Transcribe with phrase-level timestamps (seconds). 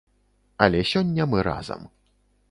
[0.65, 1.81] Але сёння мы разам.